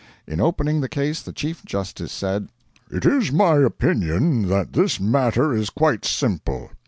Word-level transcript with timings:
In 0.25 0.41
opening 0.41 0.81
the 0.81 0.89
case 0.89 1.21
the 1.21 1.31
chief 1.31 1.63
justice 1.63 2.11
said: 2.11 2.49
'It 2.89 3.05
is 3.05 3.31
my 3.31 3.57
opinion 3.57 4.47
that 4.47 4.73
this 4.73 4.99
matter 4.99 5.53
is 5.53 5.69
quite 5.69 6.05
simple. 6.05 6.71